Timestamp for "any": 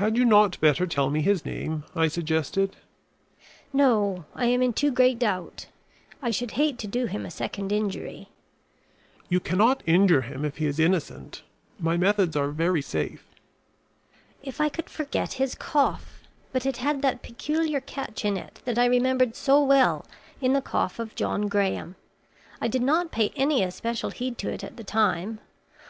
23.36-23.62